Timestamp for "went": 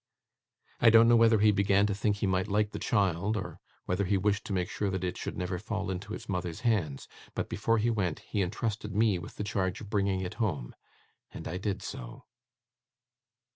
7.91-8.17